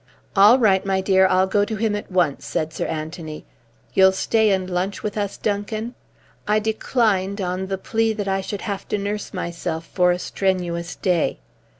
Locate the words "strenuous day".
10.17-11.37